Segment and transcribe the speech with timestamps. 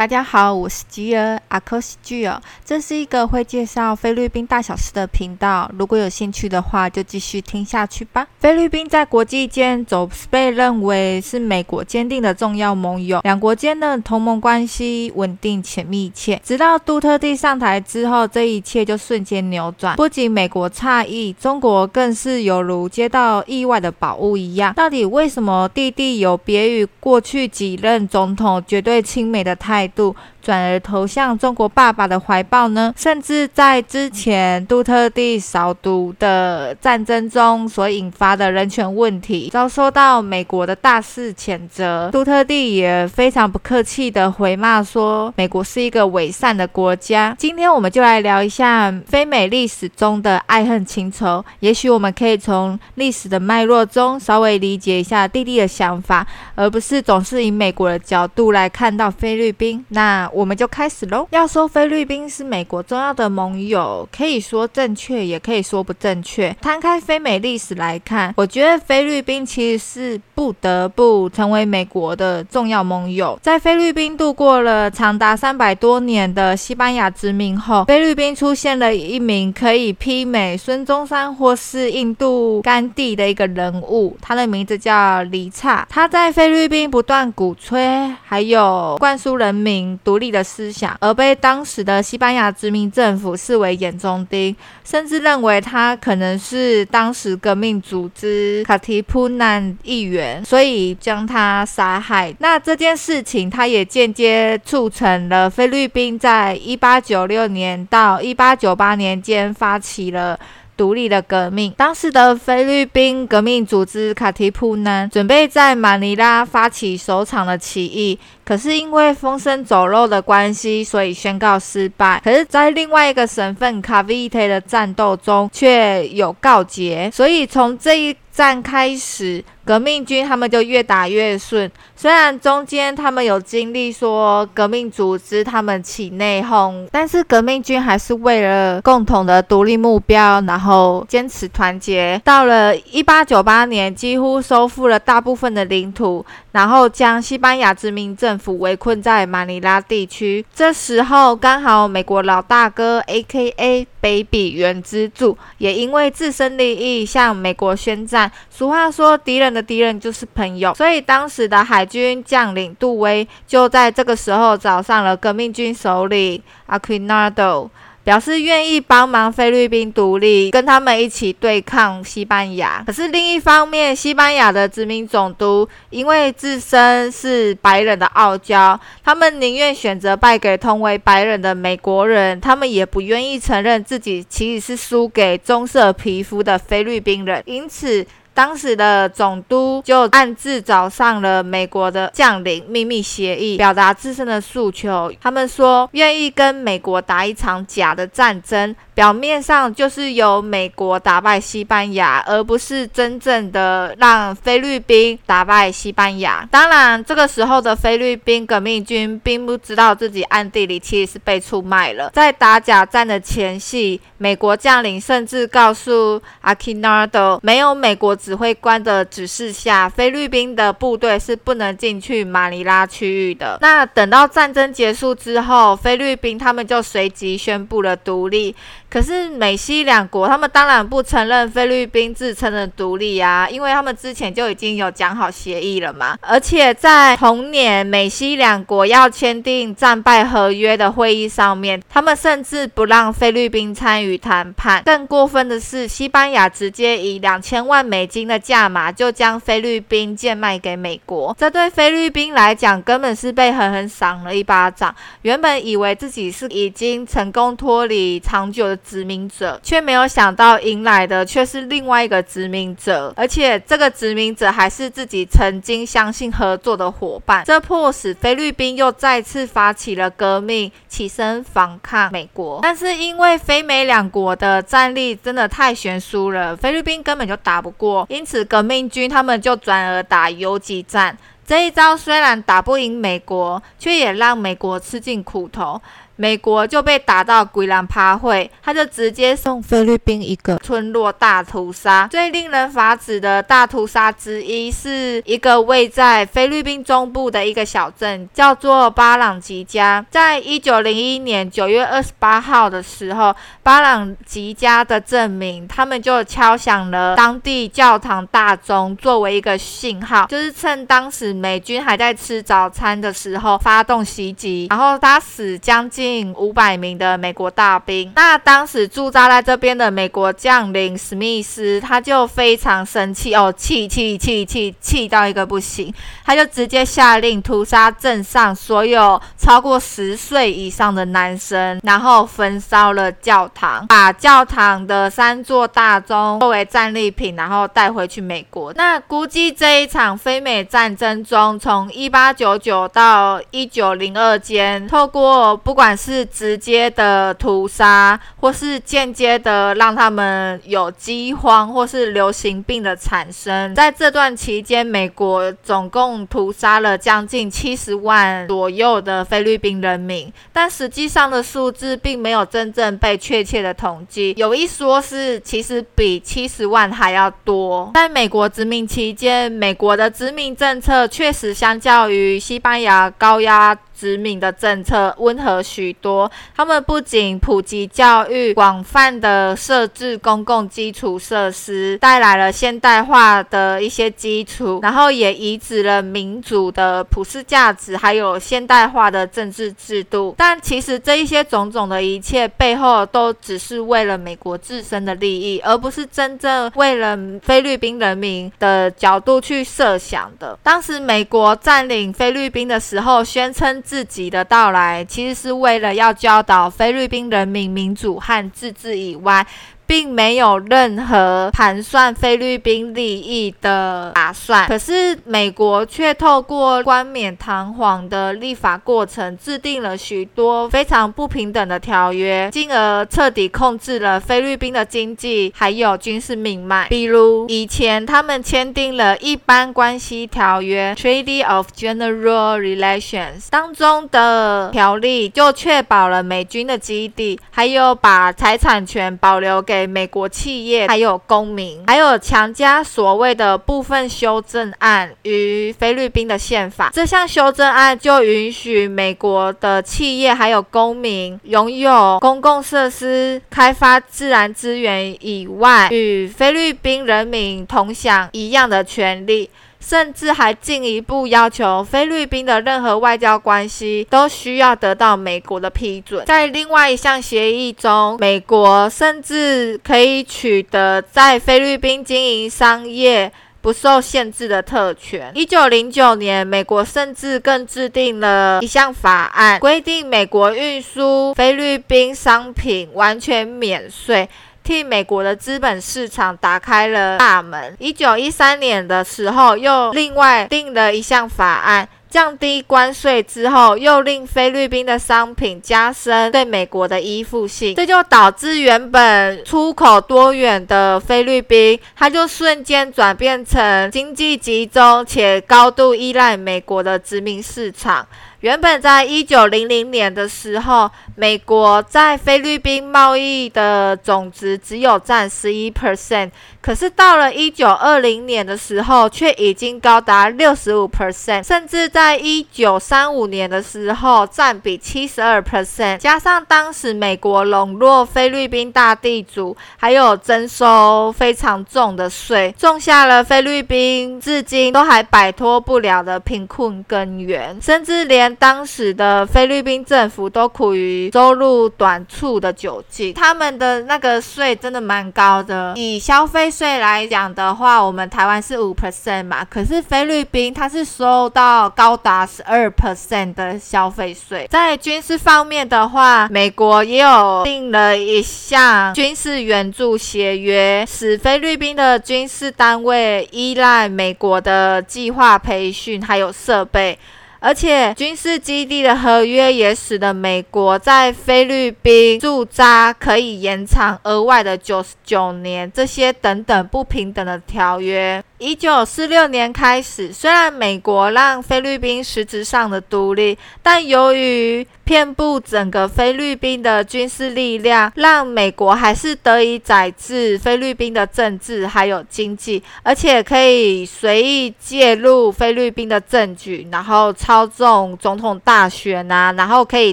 [0.00, 5.70] 大家好，我是吉尔阿科西吉尔，这是一个会介绍菲律宾大小事的频道。
[5.78, 8.26] 如果有兴趣的话，就继续听下去吧。
[8.38, 16.40] 菲律宾在国际间总是被认为是美国坚定的重要盟友，两国间的同盟关系稳定且密切。
[16.42, 19.96] 直到杜特蒂上台之后，这一切就瞬间扭转。
[19.96, 24.72] 不仅美国诧异，中国更是犹如接到意外的宝物一样。
[24.72, 30.12] 到底为什么弟弟有别于过去几任总统绝对亲美的态度သို့
[30.42, 32.94] 转而投向中国爸爸的怀抱呢？
[32.96, 42.08] 甚至在之前杜特地扫毒的战争中所引发的人权问题，遭受到美国的大肆谴责。
[42.10, 47.34] 杜特地也非常不客气地回骂说，美国是一个伪善的国家。
[47.38, 59.84] 今天我们就来聊一下非美历史中的爱恨情仇，也许我们可以从历史的脉络中稍微理解一下弟弟的想法，而不是总是以美国的角度来看到菲律宾。
[59.88, 60.29] 那。
[60.32, 61.26] 我们就开始喽。
[61.30, 66.54] 要说菲律宾是美国重要的盟友，可以说正确，也可以说不正确。
[66.60, 73.38] 摊开非美历史来看，我觉得菲律宾其实是不得不成为美国的重要盟友。
[73.42, 85.86] 在菲律宾度过了长达三百多年的西班牙殖民后，菲律宾出现了一名可以媲美孙中山或是印度甘地的一个人物，他的名字叫黎刹。
[85.90, 94.54] 他在菲律宾不断鼓吹，还有灌输人民独立的思想，而被当时的西班牙殖民政府视为眼中钉，
[94.84, 102.32] 甚至认为他可能是当时革命组织卡提普南一员，所以将他杀害。
[102.38, 110.38] 那这件事情，他也间接促成了菲律宾在一八九六年到一八九八年间发起了。
[110.80, 122.18] 独立的革命，当时的菲律宾革命组织卡提普呢准备在马尼拉发起首场的起义，可是因为风声走漏的关系，所以宣告失败。
[122.24, 131.70] 可是，在另外一个省份卡维特的战斗中却有告捷，所以从这一战开始，革命军他们就越打越顺。
[131.94, 142.20] 虽然中间他们有经历说革命组织他们起内讧，但是革命军还是为了共同的独立目标，然后坚持团结。
[142.24, 150.44] 到了一八九八年，几乎收复了大部分的领土，然后将西班牙殖民政府围困在马尼拉地区。
[150.54, 153.86] 这时候刚好美国老大哥 （A.K.A.
[154.00, 158.30] Baby） 原之助也因为自身利益向美国宣战。
[158.48, 167.70] 俗话说，敌人的敌人就是朋友，所以当时的海军将领杜威就在这个时候找上了革命军首领阿奎纳多。
[168.02, 172.82] 表示愿意帮忙菲律宾独立，跟他们一起对抗西班牙。
[172.86, 187.42] 可是另一方面，西班牙的殖民总督因为自身是白人的傲娇，他们宁愿选择败给同为白人的美国人，他们也不愿意承认自己其实是输给棕色皮肤的菲律宾人。
[187.44, 188.04] 因此，
[188.34, 195.12] 当时的总督就暗自找上了美国的将领，秘密协议，表达自身的诉求。
[195.20, 198.74] 他们说愿意跟美国打一场假的战争。
[198.92, 206.46] 表面上就是由美国打败西班牙，而不是真正的让菲律宾打败西班牙。
[206.50, 212.10] 当然，这个时候的菲律宾革命军并不知道自己暗地里其实是被出卖了。
[212.12, 223.58] 在打假战的前夕，美国将领甚至告诉阿基纳多，没有美国指挥官的指示下，菲律宾的部队是不能进去马尼拉区域的。
[223.60, 228.54] 那等到战争结束之后，菲律宾他们就随即宣布了独立。
[228.88, 236.16] 可是美西两国，他们当然不承认菲律宾自称的独立啊，因为他们之前就已经有讲好协议了嘛。
[236.20, 244.82] 而且在同年，美西两国要签订战败合约的会议上面，他们甚至不让菲律宾参与谈判。
[244.84, 254.94] 更过分的是，西班牙直接以两千万美金的价码就将菲律宾贱卖给美国，这对菲律宾来讲根本是被狠狠赏了一巴掌。
[255.22, 258.80] 原本以为自己是已经成功脱离长久的。
[258.90, 267.44] 殖民者却没有想到，迎来的却是另外一个殖民者，而且这个殖民者还是自己曾经相信合作的伙伴。
[267.44, 272.58] 这迫使菲律宾又再次发起了革命，起身反抗美国。
[272.62, 281.16] 但是因为菲美两国的战力真的太悬殊了，菲律宾根本就打不过，因此革命军他们就转而打游击战。
[281.46, 285.80] 这一招虽然打不赢美国，却也让美国吃尽苦头。
[286.20, 292.06] 美国就被打到鬼狼趴会，他就直接送菲律宾一个村落大屠杀。
[292.10, 300.04] 最令人发指的大屠杀之一，是一个位在菲律宾中部的一个小镇，叫做巴朗吉加。
[300.10, 318.12] 在一九零一年九月二十八号的时候，巴朗吉加的镇民他们就敲响了当地教堂大钟，作为一个信号，就是趁当时美军还在吃早餐的时候发动袭击，然后杀死将近五百名的美国大兵。
[318.16, 325.92] 那当时驻扎在这边的美国将领史密斯，他就非常生气哦，气气气气气到一个不行，
[326.24, 338.72] 他就直接下令屠杀镇上所有超过十岁以上的男生，然后焚烧了教堂，把教堂的三座大钟作为战利品，然后带回去美国。
[338.74, 364.34] 那估计这一场非美战争中，从一八九九到一九零二间，透过不管是直接的屠杀，或是间接的让他们有饥荒或是流行病的产生，在这段期间，美国总共屠杀了将近七十万左右的菲律宾人民，但实际上的数字并没有真正被确切的统计。
[364.38, 367.90] 有一说是，其实比七十万还要多。
[367.94, 376.30] 在美国殖民期间，美国的殖民政策确实相较于西班牙高压殖民的政策温和许多。
[376.56, 390.34] 他们不仅普及教育，广泛的设置公共基础设施，带来了现代化的一些基础，然后也移植了民主的普世价值，还有现代化的政治制度。
[390.38, 400.58] 但其实这一些种种的一切背后，都只是为了美国自身的利益，而不是真正为了菲律宾人民的角度去设想的。
[400.62, 403.82] 当时美国占领菲律宾的时候，宣称。
[403.90, 409.44] 自己的到来，其实是为了要教导菲律宾人民民主和自治以外。
[409.90, 426.86] 并没有任何盘算菲律宾利益的打算，可是美国却透过冠冕堂皇的立法过程，制定了许多非常不平等的条约，进而彻底控制了菲律宾的经济还有军事命脉。
[426.88, 439.79] 比如以前他们签订了一般关系条约 （Treaty of General Relations） 当中的条例，就确保了美军的基地，还有把财产权保留给。
[439.86, 446.90] 美国企业还有公民，还有强加所谓的部分修正案与菲律宾的宪法。
[446.92, 459.50] 这项修正案就允许美国的企业还有公民拥有公共设施、开发自然资源以外，与菲律宾人民同享一样的权利。
[459.80, 466.24] 甚至还进一步要求菲律宾的任何外交关系都需要得到美国的批准。
[466.26, 473.32] 在另外一项协议中，美国甚至可以取得在菲律宾经营商业
[473.62, 475.32] 不受限制的特权。
[475.34, 484.28] 一九零九年，美国甚至更制定了一项法案，规定美国运输菲律宾商品完全免税。
[484.62, 487.76] 替美国的资本市场打开了大门。
[487.78, 508.06] 一九一三年的时候，又另外定了一项法案，降低关税之后，又令菲律宾的商品加深对美国的依附性，这就导致原本出口多元的菲律宾，它就瞬间转变成经济集中且高度依赖美国的殖民市场。
[508.40, 516.30] 原本在一九零零年的时候，美国在菲律宾贸易的总值只有占十一 percent，
[516.62, 525.98] 可是到了一九二零年的时候，却已经高达六十五 percent，甚至在一九三五年的时候占比七十二 percent。
[525.98, 545.74] 加上当时美国笼络菲律宾大地主，还有征收非常重的税，种下了菲律宾至今都还摆脱不了的贫困根源，甚至连当时的菲律宾政府都苦于收入短促的窘境，他们的那个税真的蛮高的。
[545.76, 554.46] 以消费税来讲的话，我们台湾是五 percent 嘛，可是菲律宾它是收到高达十二 percent 的消费税。
[554.50, 566.98] 在军事方面的话，美国也有订了一项军事援助协约，使菲律宾的军事单位依赖美国的计划培训还有设备。
[567.40, 578.22] 而且军事基地的合约也使得美国在菲律宾驻扎可以延长额外的九十九年，这些等等不平等的条约。
[578.40, 599.92] 一九四六年开始，虽然美国让菲律宾实质上的独立，但由于遍布整个菲律宾的军事力量，让美国还是得以宰制菲律宾的政治还有经济，而且可以随意介入菲律宾的政局，然后操纵总统大选啊，然后可以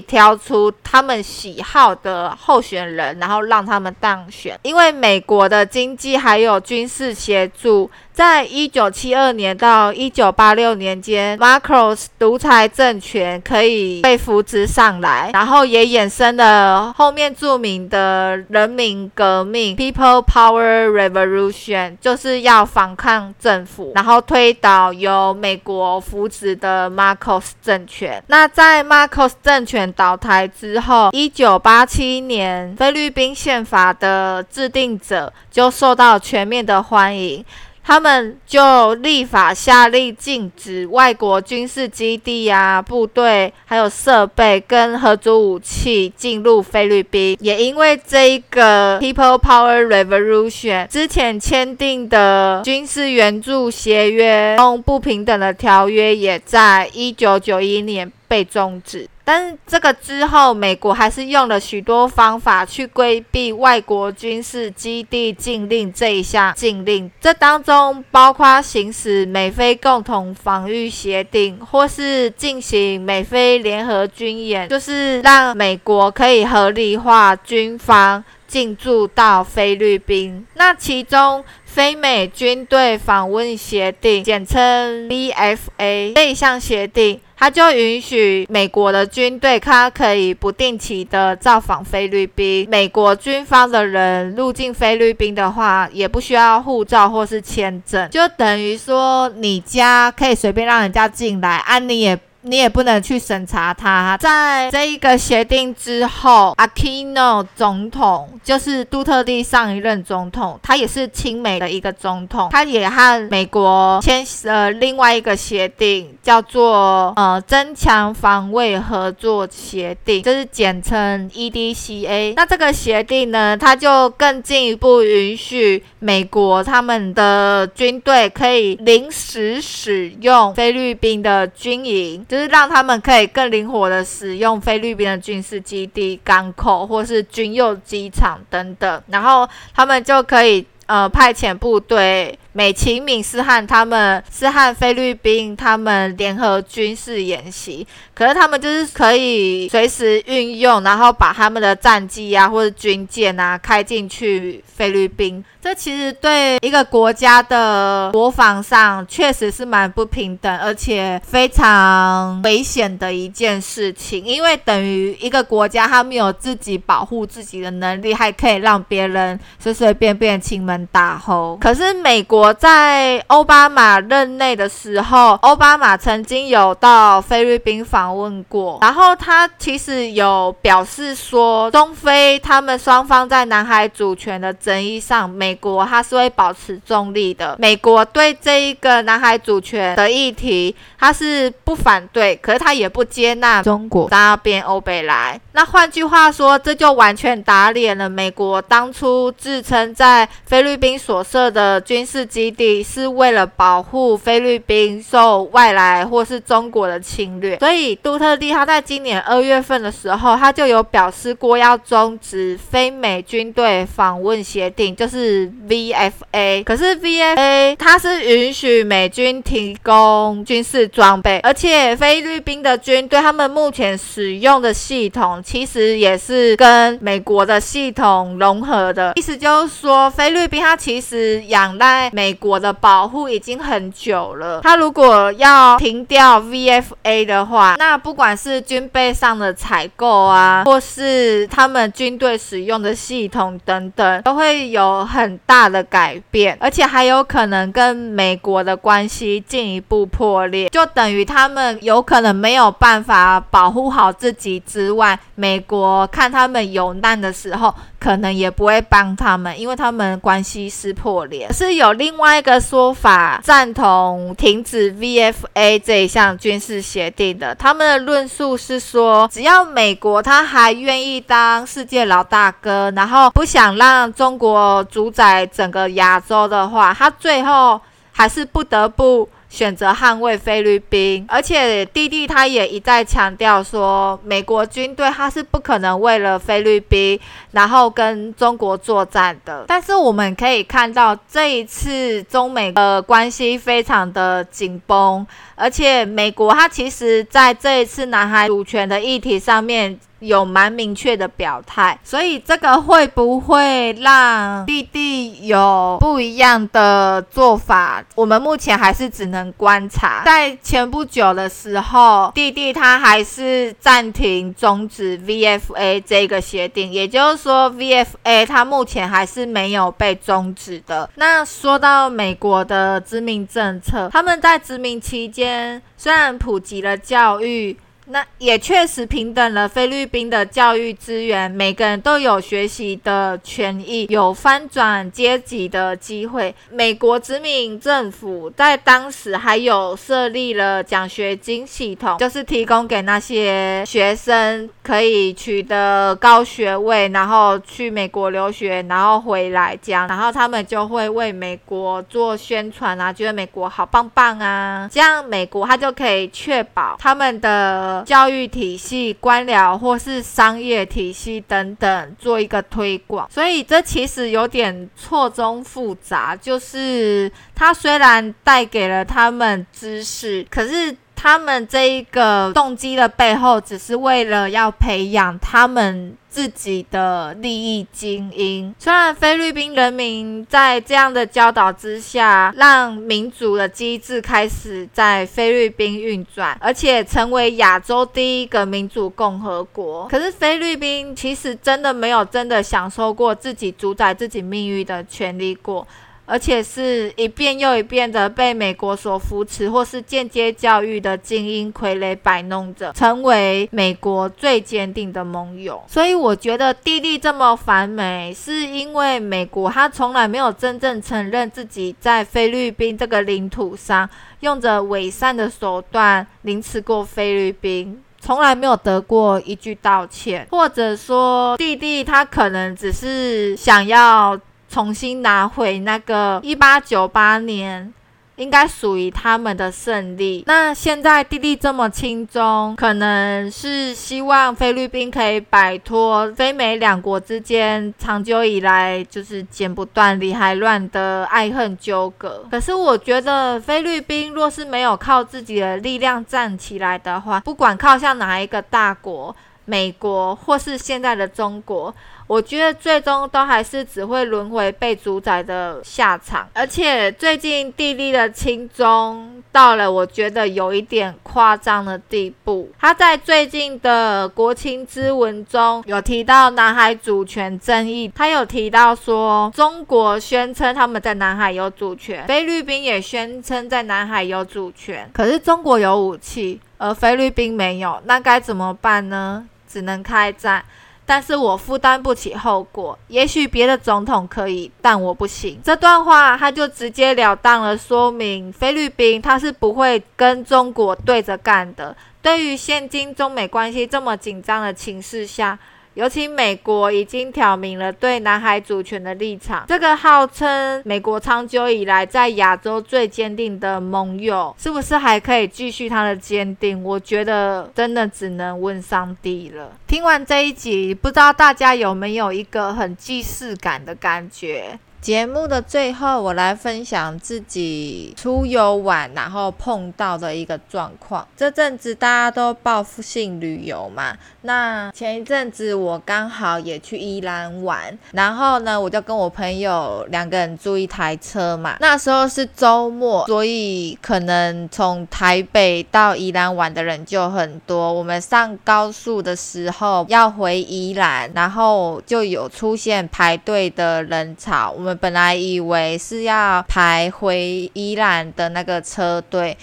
[0.00, 4.58] 挑出他们喜好的候选人，然后让他们当选。
[4.62, 7.90] 因为美国的经济还有军事协助。
[8.18, 28.22] 在在一九七二年到一九八六年间，Marcos 独裁政权可以被扶植上来，然后也衍生了后面著名的人民革命 （People Power Revolution），就是要反抗政府，然后推倒由美国扶植的 Marcos 政权。
[28.28, 37.44] 那在 Marcos 政权倒台之后，一九八七年菲律宾宪法的制定者就受到全面的欢迎。
[37.88, 47.34] 他们就立法下令禁止外国军事基地啊、部队、还有设备跟核主武器进入菲律宾。
[47.40, 59.08] 也因为这一个 People Power Revolution 之前签订的军事援助协约中不平等的条约，也在一九九一年被终止。
[59.24, 67.10] 但是这个之后，美国还是用了许多方法去规避外国军事基地禁令这一项禁令。
[67.20, 80.44] 这当中包括行使美菲共同防御协定，或是进行美菲联合军演，就是让美国可以合理化军方进驻到菲律宾。
[80.54, 87.20] 那其中，非美军队访问协定，简称 VFA 这一项协定。
[87.40, 92.66] 它就允许美国的军队，它可以不定期的造访菲律宾。
[92.68, 102.18] 美国军方的人入境菲律宾的话，也不需要护照或是签证，就等于说你家可以随便让人家进来，啊，你也。
[102.48, 104.16] 你也不能去审查他。
[104.18, 122.34] 在这一个协定之后，Aquino 总统就是杜特蒂上一任总统，他也是亲美的一个总统，他也和美国签了另外一个协定，叫做呃增强防卫合作协定，就是简称 EDCA。
[122.36, 132.24] 那这个协定呢，它就更进一步允许美国他们的军队可以临时使用菲律宾的军营。
[132.28, 142.38] 就是就是让他们可以更灵活的使用菲律宾的军事基地、港口或是军用机场等等，然后他们就可以呃派遣部队。
[142.58, 155.44] 美其名是和他们是和菲律宾他们联合军事演习，可是他们就是可以随时运用，然后把他们的战机啊或者军舰啊开进去菲律宾。
[155.60, 171.56] 这其实对一个国家的国防上确实是蛮不平等，而且非常危险的一件事情，因为等于一个国家他没有自己保护自己的能力，还可以让别人随随便便侵门打后。
[171.60, 172.47] 可是美国。
[172.54, 187.56] 在奥巴马任内的时候，奥巴马曾经有到菲律宾访问过，然后他其实有表示说，中非他们双方在南海主权的争议上，美国他是会保持中立的。
[187.58, 195.40] 美国对这一个南海主权的议题，他是不反对，可是他也不接纳中国那边欧北来。
[195.52, 216.62] 那换句话说，这就完全打脸了美国当初自称在菲律宾所设的军事基地是为了保护菲律宾受外来或是中国的侵略，所以杜特蒂他在今年二月份的时候，他就有表示过要终止非美军队访问协定，就是 VFA。
[216.62, 232.38] 可是 VFA 它是允许美军提供军事装备，而且菲律宾的军队他们目前使用的系统其实也是跟美国的系统融合的，意思就是说菲律宾它其实仰赖美。
[232.38, 262.07] 国的保护已经很久了，他如果要停掉 VFA 的话，那不管是军备上的采购啊，或是他们军队使用的系统等等，都会有很大的改变，而且还有可能跟美国的关系进一步破裂，就等于他们有可能没有办法保护好自己之外，美国看他们有难的时候，可能也不会帮他们，因为他们关系撕破脸，是有另。
[262.08, 277.78] 另外一个说法赞同停止 VFA 这一项军事协定的，他们的论述是说，只要美国他还愿意当世界老大哥，然后不想让中国主宰整个亚洲的话，他最后
[278.10, 279.28] 还是不得不。
[279.48, 287.18] 选择捍卫菲律宾，而且弟弟他也一再强调说，美国军队他是不可能为了菲律宾，
[287.52, 289.64] 然后跟中国作战的。
[289.66, 299.98] 但是我们可以看到，这一次中美的关系非常的紧绷，而且美国他其实在这一次南海主权的议题上面。
[300.20, 308.04] 有蛮明确的表态，所以这个会不会让弟弟有不一样的做法？
[308.14, 310.22] 我们目前还是只能观察。
[310.24, 321.08] 在前不久的时候，弟弟他还是暂停终止 VFA 这个协定，也就是说 VFA 它目前还是没有被终止的。
[321.14, 327.76] 那说到美国的殖民政策，他们在殖民期间虽然普及了教育。
[328.10, 336.54] 那也确实平等了菲律宾的教育资源，每个人都有学习的权益，有翻转阶级的机会。
[336.70, 357.97] 美国殖民政府在当时还有设立了奖学金系统，就是提供给那些学生可以取得高学位，然后去美国留学，然后回来讲，然后他们就会为美国做宣传啊，觉得美国好棒棒啊，这样美国他就可以确保他们的。
[358.04, 366.34] 教育体系、官僚或是商业体系等等，做一个推广，所以这其实有点错综复杂。
[366.36, 370.96] 就是它虽然带给了他们知识，可是。
[371.20, 378.72] 他们这一个动机的背后，只是为了要培养他们自己的利益精英。
[378.78, 390.06] 虽然菲律宾人民在这样的教导之下，让民主的机制开始在菲律宾运转，而且成为亚洲第一个民主共和国。
[390.06, 395.84] 可是菲律宾其实真的没有真的享受过自己主宰自己命运的权利过。
[396.28, 405.82] 而且是一遍又一遍的被美国所扶持，或是间接教育的精英傀儡摆弄着，成为美国最坚定的盟友。
[405.88, 414.06] 所以我觉得弟弟这么反美，是因为美国他从来没有真正承认自己在菲律宾这个领土上
[414.40, 424.38] 用着伪善的手段凌迟过菲律宾，从来没有得过一句道歉，或者说弟弟他可能只是想要。
[424.68, 427.92] 重新拿回那个一八九八年
[428.36, 430.44] 应该属于他们的胜利。
[430.46, 442.46] 那现在弟弟这么轻松，可能是希望菲律宾可以摆脱菲美两国之间长久以来就是剪不断理还乱的爱恨纠葛。
[442.48, 451.92] 可是我觉得菲律宾若是没有靠自己的力量站起来的话，不管靠向哪一个大国，美国或是现在的中国。
[452.28, 462.70] 我觉得最终都还是只会轮回被主宰的下场，而且最近弟弟的亲中到了，我觉得有一点夸张的地步。
[462.78, 479.48] 他在最近的国情之文中有提到南海主权争议，他有提到说中国宣称他们在南海有主权，菲律宾也宣称在南海有主权，可是中国有武器，而菲律宾没有，那该怎么办呢？
[479.66, 480.62] 只能开战。
[481.08, 485.58] 但是我负担不起后果，也许别的总统可以，但我不行。
[485.64, 491.96] 这段话他就直截了当的说明，菲律宾他是不会跟中国对着干的。
[492.20, 495.58] 对于现今中美关系这么紧张的情势下。
[495.98, 506.84] 尤其美国已经挑明了对南海主权的立场，这个号称美国长久以来在亚洲最坚定的盟友，是不是还可以继续他的坚定？
[506.84, 509.72] 我觉得真的只能问上帝了。
[509.88, 514.78] 听完这一集，不知道大家有没有一个很既视感的感觉？
[515.00, 521.26] 节目的最后，我来分享自己出游玩然后碰到的一个状况。
[521.36, 531.76] 这阵子大家都报复性旅游嘛，那前一阵子我刚好也去宜兰玩，然后呢，我就跟我朋友两个人租一台车嘛。
[531.80, 537.92] 那时候是周末，所以可能从台北到宜兰玩的人就很多。
[537.92, 544.74] 我们上高速的时候要回宜兰，然后就有出现排队的人潮。
[544.76, 549.54] 我我们本来以为是要排回伊兰的那个车队，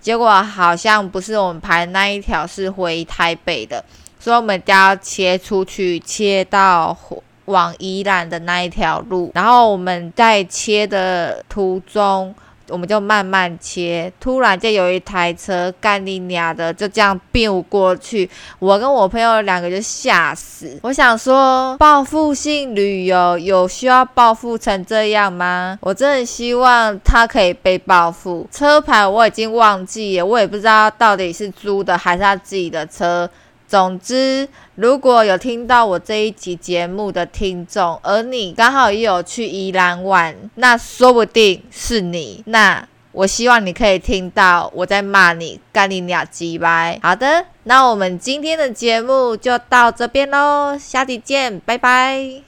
[0.00, 3.84] 结果好像不是我们排的那一条，是回台北的，
[4.18, 6.98] 所以我们就要切出去，切到
[7.44, 9.30] 往伊兰的那一条路。
[9.36, 12.34] 然后我们在切的途中，
[12.68, 14.12] 我们就慢慢切。
[14.18, 20.78] 突然间有一台车干你娘的，就这样飙过去，我跟我朋友两个就吓死。
[20.82, 25.78] 我想说，报复性旅游有需要报复成这样吗？
[25.80, 28.46] 我真的希望他可以被报复。
[28.50, 33.28] 车牌我已经忘记了，我也不知道到底是租的还是他自己的车。
[33.68, 42.42] 总之，如果有听到我这一集节目的听众，而你刚好也有去宜兰玩，那说不定是你。
[42.46, 46.98] 那我希望你可以听到我在骂你，干你俩鸡掰。
[47.02, 52.42] 好的，那我们今天的节目就到这边喽，下期见，拜拜。